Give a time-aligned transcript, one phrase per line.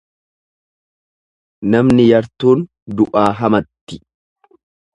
[1.75, 2.65] Namni yartuun
[2.97, 4.03] du'aa hamatti.